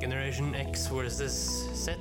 [0.00, 1.32] Generation X versus
[1.74, 1.94] Z.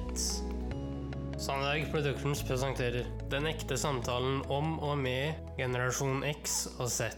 [1.38, 7.12] Sandberg Productions presenterer Den ekte samtalen om og med generasjon X og Z.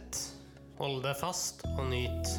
[0.80, 2.32] Hold deg fast og nyt.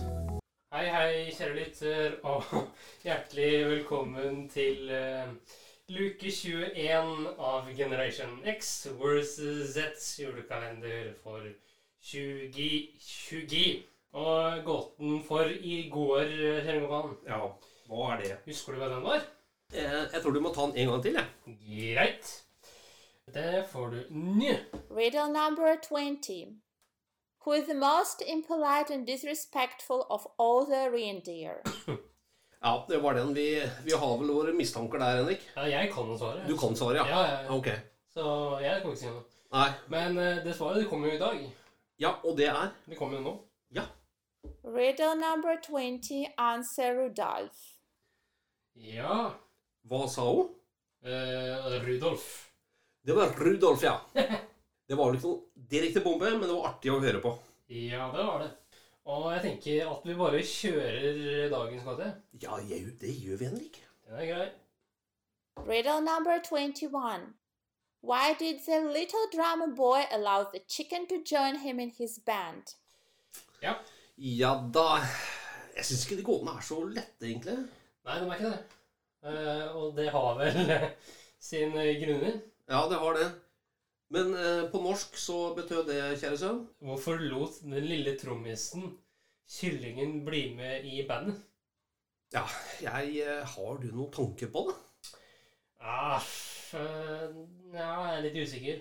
[0.74, 2.44] Hei, hei, kjære lytter, og
[3.06, 5.30] hjertelig velkommen til uh,
[5.88, 11.40] luke 21 av Generation X versus Zs julekalender for
[12.04, 13.86] 2020.
[14.16, 17.40] Og gåten for i går, kjære Gopan, Ja,
[17.88, 18.36] hva er det?
[18.46, 19.24] husker du hva den var?
[19.74, 21.56] Eh, jeg tror du må ta den en gang til, jeg.
[21.94, 22.34] Greit.
[23.34, 24.54] Det får du nå.
[24.90, 26.60] Riddle number 20.
[27.46, 31.62] Who is the most impolite and disrespectful of all the reindeer?
[32.62, 33.34] Ja, det var den.
[33.34, 35.42] Vi, vi har vel våre mistanker der, Henrik.
[35.54, 36.48] Ja, jeg kan svaret.
[36.48, 37.04] Du kan svaret, ja?
[37.06, 37.52] Ja, ja, ja.
[37.54, 37.68] Ok.
[38.10, 38.24] Så
[38.62, 39.22] jeg kan ikke si noe.
[39.54, 39.68] Nei.
[39.92, 41.44] Men eh, det svaret det kommer jo i dag.
[42.02, 43.34] Ja, og det er Det kommer jo nå.
[43.76, 43.84] Ja.
[44.64, 46.26] Riddle number 20.
[46.38, 47.75] Answer Rudolph.
[48.82, 49.30] Ja.
[49.86, 50.52] Hva sa hun?
[51.06, 52.50] eh, Rudolf.
[53.02, 54.00] Det var Rudolf, ja.
[54.86, 57.32] Det var vel ikke noen direkte bombe, men det var artig å høre på.
[57.70, 58.50] Ja, det var det.
[59.06, 62.08] Og jeg tenker at vi bare kjører dagens gåte.
[62.42, 63.80] Ja, jeg, det gjør vi, Henrik.
[64.06, 64.46] Den er grei.
[65.66, 67.26] Riddle number 21.
[68.02, 72.74] Why did the little drummer boy allow the chicken to join him in his band?
[73.62, 73.78] Ja.
[74.16, 75.00] Ja da
[75.76, 77.56] Jeg syns ikke de gåtene er så lette, egentlig.
[78.06, 78.62] Nei, de er ikke det.
[79.26, 80.58] Uh, og det har vel
[81.48, 82.38] sine grunner.
[82.70, 83.26] Ja, det har det.
[84.14, 88.92] Men uh, på norsk så betød det, kjære sønn Hvorfor lot den lille trommisen
[89.50, 91.40] kyllingen bli med i bandet?
[92.34, 92.44] Ja,
[92.82, 94.76] jeg uh, Har du noen tanker på det?
[95.86, 96.22] Ah,
[96.72, 98.78] ja, jeg er litt usikker.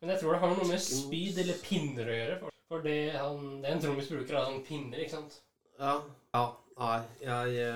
[0.00, 2.38] Men jeg tror det har noe med spyd eller pinner å gjøre.
[2.40, 5.36] For, for det, han, det en trommis bruker, er sånn pinner, ikke sant?
[5.78, 5.92] Ja.
[6.34, 6.44] ja
[6.78, 7.68] nei, jeg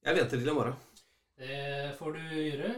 [0.00, 0.76] Jeg venter til i morgen.
[1.36, 1.56] Det
[1.98, 2.70] får du gjøre.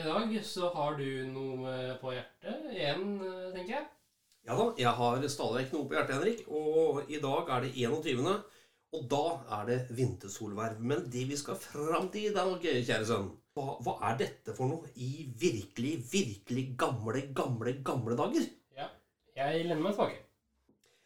[0.00, 3.84] I dag så har du noe på hjertet igjen, eh, tenker jeg.
[4.48, 6.40] Ja da, jeg har stadig vekk noe på hjertet, Henrik.
[6.48, 8.30] Og i dag er det 21.
[8.94, 9.22] Og da
[9.58, 10.80] er det vintersolverv.
[10.80, 14.70] Men det vi skal fram til i dag, kjære sønn hva, hva er dette for
[14.70, 18.48] noe i virkelig, virkelig gamle, gamle, gamle dager?
[18.74, 18.88] Ja,
[19.36, 20.24] jeg lener meg tilbake.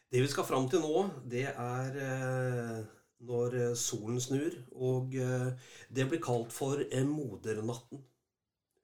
[0.09, 2.87] Det vi skal fram til nå, det er eh,
[3.27, 5.51] når eh, solen snur, og eh,
[5.89, 8.03] det blir kalt for modernatten.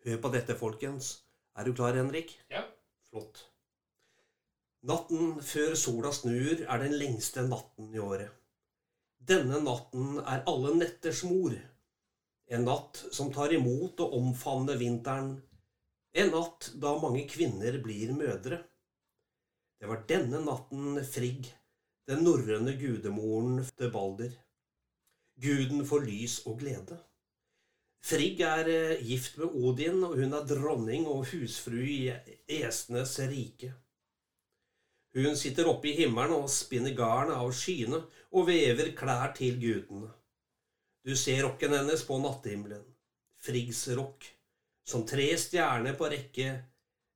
[0.06, 1.22] Hør på dette, folkens.
[1.56, 2.35] Er du klar, Henrik?
[2.51, 2.66] Ja.
[3.09, 3.45] Flott.
[4.85, 8.29] Natten før sola snur, er den lengste natten i året.
[9.18, 11.56] Denne natten er alle netters mor.
[12.45, 15.31] En natt som tar imot og omfavner vinteren.
[16.13, 18.59] En natt da mange kvinner blir mødre.
[19.81, 21.50] Det var denne natten Frigg,
[22.10, 24.34] den norrøne gudemoren til Balder.
[25.42, 26.98] Guden for lys og glede.
[28.06, 32.14] Frigg er eh, gift med Odin, og hun er dronning og husfru i
[32.62, 33.72] Esnes rike.
[35.16, 38.04] Hun sitter oppe i himmelen og spinner garn av skyene
[38.36, 40.12] og vever klær til gudene.
[41.06, 42.86] Du ser rokken hennes på nattehimmelen.
[43.46, 44.26] Friggs rokk,
[44.86, 46.50] som tre stjerner på rekke,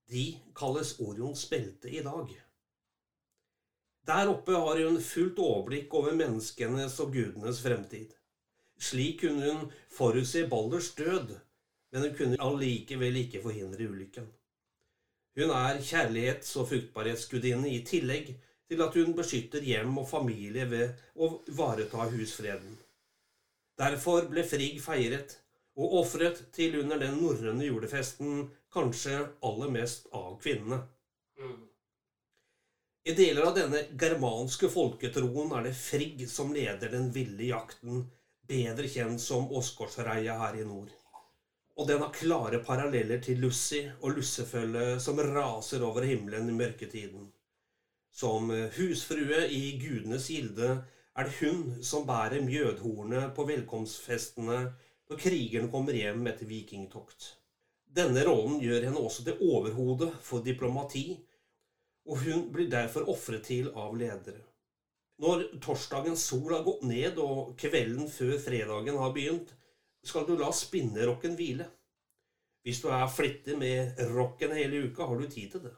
[0.09, 0.25] de
[0.57, 2.33] kalles Orions belte i dag.
[4.09, 8.15] Der oppe har hun fullt overblikk over menneskenes og gudenes fremtid.
[8.81, 11.35] Slik kunne hun forutse Balders død,
[11.91, 14.25] men hun kunne allikevel ikke forhindre ulykken.
[15.37, 18.33] Hun er kjærlighets- og fruktbarhetsgudinne i tillegg
[18.69, 22.79] til at hun beskytter hjem og familie ved å ivareta husfreden.
[23.77, 25.37] Derfor ble Frigg feiret
[25.77, 30.81] og ofret til under den norrøne julefesten kanskje aller mest av kvinnene.
[31.37, 31.68] Mm.
[33.09, 38.03] I deler av denne germanske folketroen er det Frigg som leder den ville jakten,
[38.45, 40.91] bedre kjent som Åsgårdsreia her i nord.
[41.79, 47.23] Og den har klare paralleller til Lussi og lussefølget som raser over himmelen i mørketiden.
[48.13, 54.59] Som husfrue i gudenes gilde er det hun som bærer mjødhornet på velkomstfestene
[55.09, 57.31] når krigeren kommer hjem etter vikingtokt.
[57.89, 61.07] Denne rollen gjør henne også til overhode for diplomati,
[62.07, 64.43] og hun blir derfor ofret til av ledere.
[65.19, 69.51] Når torsdagens sol har gått ned og kvelden før fredagen har begynt,
[70.05, 71.67] skal du la spinnerokken hvile.
[72.63, 75.75] Hvis du er flittig med rocken hele uka, har du tid til det.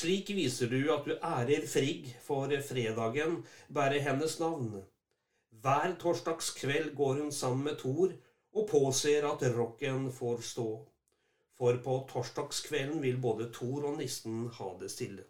[0.00, 4.84] Slik viser du at du ærer Frigg, for fredagen bærer hennes navn.
[5.50, 8.12] Hver torsdagskveld går hun sammen med Thor
[8.54, 10.68] og påser at rocken får stå.
[11.60, 15.26] For på torsdagskvelden vil både Thor og nissen ha det stille.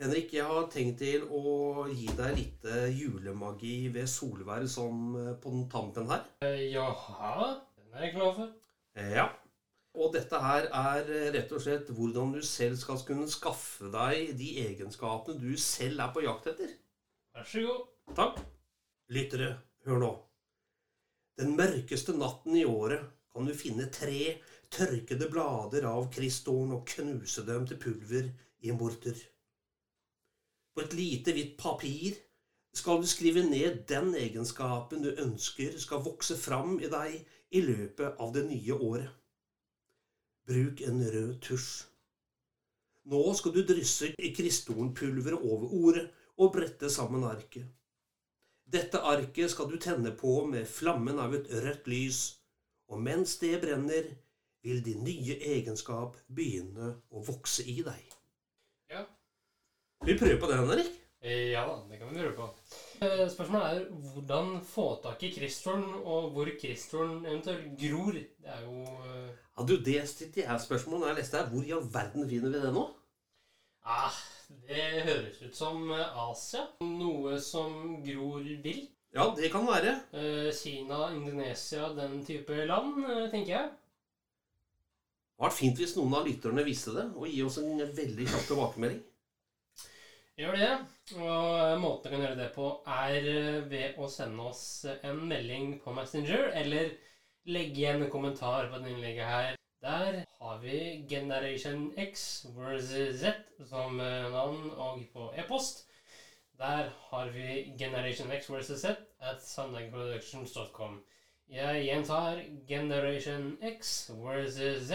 [0.00, 5.34] Henrik, jeg har tenkt til å gi deg litt eh, julemagi ved solvær sånn eh,
[5.42, 6.22] på den tampen her.
[6.46, 8.54] Eh, Jaha, den er jeg klar for.
[8.96, 9.26] Ja.
[10.00, 14.54] Og dette her er rett og slett hvordan du selv skal kunne skaffe deg de
[14.64, 16.72] egenskapene du selv er på jakt etter.
[17.36, 17.86] Vær så god.
[18.16, 18.40] Takk.
[19.12, 19.52] Lyttere,
[19.84, 20.12] hør nå.
[21.36, 24.40] Den mørkeste natten i året kan du finne tre
[24.70, 28.30] tørkede blader av kristtorn og knuse dem til pulver
[28.60, 29.18] i en morter.
[30.74, 32.18] På et lite hvitt papir
[32.76, 37.16] skal du skrive ned den egenskapen du ønsker skal vokse fram i deg
[37.50, 39.10] i løpet av det nye året.
[40.46, 41.70] Bruk en rød tusj.
[43.10, 46.06] Nå skal du drysse kristtornpulveret over ordet
[46.38, 47.66] og brette sammen arket.
[48.70, 52.20] Dette arket skal du tenne på med flammen av et rødt lys,
[52.90, 54.10] og mens det brenner,
[54.62, 58.16] vil din nye egenskap begynne å vokse i deg.
[58.92, 59.06] Ja.
[60.04, 60.82] Vi prøver på det.
[61.22, 62.48] Eh, Ja da, det kan vi prøve på.
[63.04, 68.12] Eh, Spørsmålet er hvordan få tak i kristtorn, og hvor kristtorn eventuelt gror.
[68.12, 71.50] Det er jo eh, Ja, du, Det stilte jeg spørsmål når jeg leste her.
[71.52, 72.86] Hvor i all verden finner vi det nå?
[73.84, 74.20] ah,
[74.68, 76.66] Det høres ut som Asia.
[76.84, 78.96] Noe som gror vilt.
[79.10, 79.96] Ja, det kan være.
[80.14, 83.70] Eh, Kina, Indonesia, den type land, eh, tenker jeg.
[85.34, 88.26] Det hadde vært fint hvis noen av lytterne visste det, og gi oss en veldig
[88.30, 89.00] kjapp tilbakemelding.
[90.38, 90.70] Gjør det.
[91.16, 94.62] Og måten dere kan gjøre det på, er eh, ved å sende oss
[95.02, 96.94] en melding på Messenger, eller
[97.50, 99.58] legge igjen en kommentar på det innlegget her.
[99.82, 105.86] Der har vi Generation X versus Z som navn og på e-post.
[106.60, 108.86] Der har vi Generation X versus Z
[109.20, 111.04] at sandegproductions.com.
[111.48, 114.92] Jeg gjentar Generation X versus Z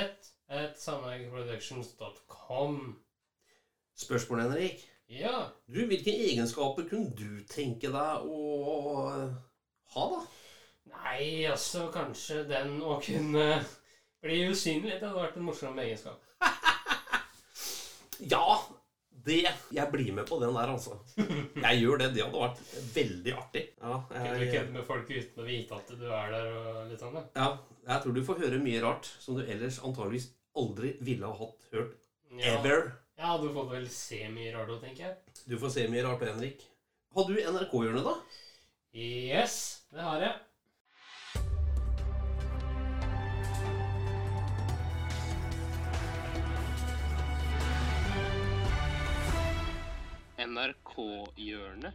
[0.47, 3.00] at sandegproductions.com.
[3.97, 4.89] Spørsmål, Henrik.
[5.09, 5.47] Ja.
[5.67, 9.09] Du, Hvilke egenskaper kunne du tenke deg å
[9.95, 10.21] ha, da?
[10.94, 13.65] Nei, altså kanskje den å kunne
[14.21, 15.00] bli usynlig.
[15.00, 16.21] Det hadde vært en morsom egenskap.
[18.31, 18.61] Ja,
[19.25, 19.38] det
[19.74, 21.00] Jeg blir med på den der, altså.
[21.18, 22.10] Jeg gjør det.
[22.16, 22.60] Det hadde vært
[22.95, 23.63] veldig artig.
[23.81, 26.80] Ja, Kunne du jeg, kødde med folk uten å vite at du er der og
[26.92, 27.18] litt sånn?
[27.36, 27.48] ja,
[27.89, 31.68] jeg tror du får høre mye rart som du ellers antageligvis aldri ville ha hatt
[31.74, 31.98] hørt.
[32.36, 32.56] Ja.
[32.60, 32.88] Ever.
[33.19, 35.44] ja, du får vel se mye rart òg, tenker jeg.
[35.50, 36.63] Du får se mye rart Henrik.
[37.16, 38.16] Har du NRK-hjørnet, da?
[38.95, 39.57] Yes,
[39.92, 40.36] det har jeg.
[50.56, 51.94] NRK-hjørnet.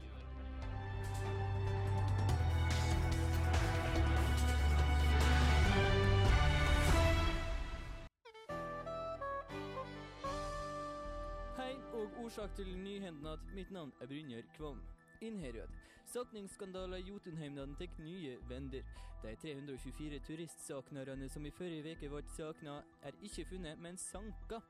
[11.57, 13.39] Hei og årsak til nyhendnad.
[13.55, 14.83] Mitt navn er Brynjar Kvam.
[15.21, 15.69] Innherred.
[16.05, 18.85] Sakningsskandaler i Jotunheimnaden tek nye vender.
[19.23, 24.61] De 324 turistsaknerne som i forrige uke ble sakna, er ikke funnet, men sanka.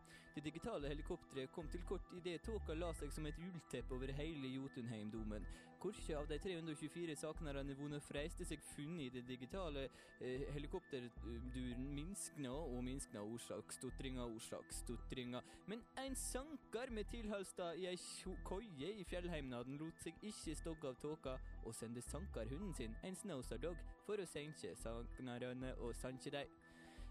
[0.40, 4.48] Det digitale helikopteret kom til kort idet tåka la seg som et ullteppe over hele
[4.48, 5.44] Jotunheimdomen.
[5.82, 12.54] Hvilke av de 324 saknerne vunnet freiste seg funnet i det digitale eh, helikopterduren minskna
[12.56, 15.44] og minskna årsaksstotringa, årsaksstotringa.
[15.68, 18.00] Men en sankar med tilholdsstad i ei
[18.48, 23.76] koie i fjellheimnaden lot seg ikke stogge av tåka, og sendte sankarhunden sin, en snowsardog,
[24.08, 26.46] for å senke sanknarane og sanke dei.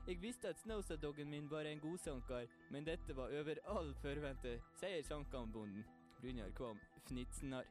[0.09, 5.03] Jeg visste at snowsardoggen min var en godsankar, men dette var over all forvente, sier
[5.05, 5.83] sankanbonden.
[6.21, 7.67] Brynjar Kvam fnitsenar.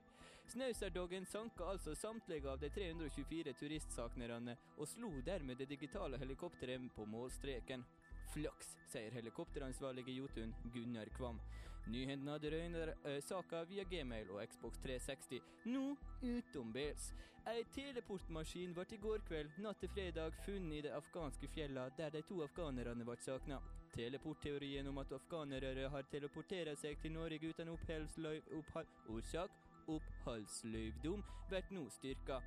[0.47, 7.09] Snausardoggen sanka altså samtlige av de 324 turistsaknerne, og slo dermed det digitale helikopteret på
[7.11, 7.83] målstreken.
[8.31, 11.43] Flaks, sier helikopteransvarlige Jotun, Gunnar Kvam.
[11.89, 15.41] Nyhendene hadde røyner eh, saka via Gmail og Xbox 360.
[15.73, 17.13] Nå utenbils.
[17.49, 22.13] Ei teleportmaskin ble i går kveld, natt til fredag, funnet i de afghanske fjellene der
[22.13, 23.61] de to afghanerne ble savna.
[23.95, 28.53] Teleportteorien om at afghanere har teleportert seg til Norge uten oppholdsløyv...
[28.59, 28.93] Opphold...
[29.17, 29.57] Årsak?
[29.89, 32.43] Oppholdsløyvdom blir nå styrka.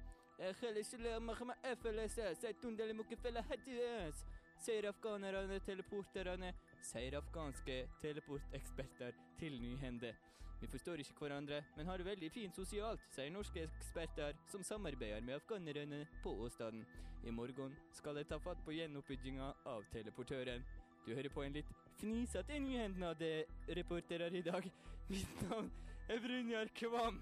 [4.61, 10.13] Sier afghanerne teleporterne, sier afghanske teleporteksperter til Nyhende.
[10.61, 15.23] Vi forstår ikke hverandre, men har det veldig fint sosialt, sier norske eksperter som samarbeider
[15.25, 16.85] med afghanerne på åstedet.
[17.25, 20.61] I morgen skal de ta fatt på gjenoppbygginga av teleportøren.
[21.05, 24.69] Du hører på en litt fnisete Nyhendnade-reporter her i dag.
[25.13, 25.71] Mitt navn
[26.09, 27.21] er Brynjar Kvam.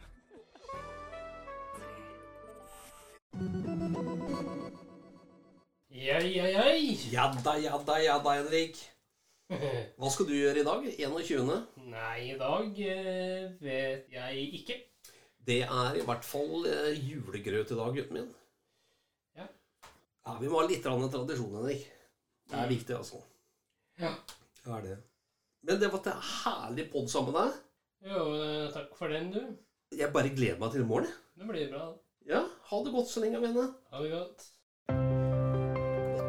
[5.89, 6.97] Jei, jei, jei.
[7.11, 8.77] Ja da, ja da, ja da, Henrik.
[9.49, 10.83] Hva skal du gjøre i dag?
[10.93, 11.47] 21.
[11.89, 14.75] Nei, i dag eh, vet jeg ikke.
[15.49, 18.27] Det er i hvert fall eh, julegrøt i dag, gutten min.
[19.39, 19.47] Ja.
[20.27, 21.87] Ja, Vi må ha litt tradisjon, Henrik.
[22.49, 22.73] Det er Mm.
[22.75, 23.23] viktig, altså.
[24.01, 24.13] Ja.
[24.63, 24.97] Det er det.
[25.65, 27.57] Men det var et herlig pod sammen med deg.
[28.13, 29.41] Jo, eh, takk for den, du.
[29.97, 31.09] Jeg bare gleder meg til i morgen.
[31.37, 31.89] Det blir bra.
[32.29, 33.65] Ja, Ha det godt så lenge, mine.
[33.91, 34.45] Ha det godt.